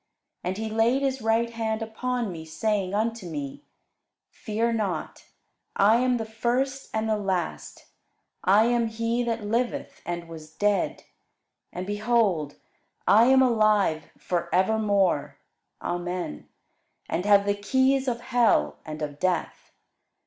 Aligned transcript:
And 0.43 0.57
he 0.57 0.67
laid 0.67 1.03
his 1.03 1.21
right 1.21 1.51
hand 1.51 1.83
upon 1.83 2.31
me, 2.31 2.43
saying 2.43 2.95
unto 2.95 3.27
me, 3.29 3.61
Fear 4.31 4.73
not; 4.73 5.25
I 5.75 5.97
am 5.97 6.17
the 6.17 6.25
first 6.25 6.89
and 6.91 7.07
the 7.07 7.15
last: 7.19 7.85
I 8.43 8.65
am 8.65 8.87
he 8.87 9.21
that 9.21 9.43
liveth, 9.45 10.01
and 10.03 10.27
was 10.27 10.55
dead; 10.55 11.03
and, 11.71 11.85
behold, 11.85 12.55
I 13.07 13.25
am 13.25 13.43
alive 13.43 14.05
for 14.17 14.49
evermore, 14.51 15.37
Amen; 15.83 16.49
and 17.07 17.23
have 17.25 17.45
the 17.45 17.53
keys 17.53 18.07
of 18.07 18.21
hell 18.21 18.77
and 18.83 19.03
of 19.03 19.19
death. 19.19 19.71